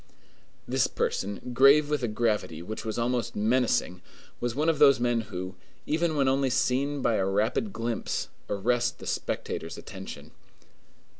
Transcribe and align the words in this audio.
This 0.67 0.87
person, 0.87 1.51
grave 1.53 1.87
with 1.87 2.01
a 2.01 2.07
gravity 2.07 2.63
which 2.63 2.83
was 2.83 2.97
almost 2.97 3.35
menacing, 3.35 4.01
was 4.39 4.55
one 4.55 4.67
of 4.67 4.79
those 4.79 4.99
men 4.99 5.21
who, 5.21 5.53
even 5.85 6.15
when 6.15 6.27
only 6.27 6.49
seen 6.49 7.03
by 7.03 7.17
a 7.17 7.25
rapid 7.27 7.71
glimpse, 7.71 8.27
arrest 8.49 8.97
the 8.97 9.05
spectator's 9.05 9.77
attention. 9.77 10.31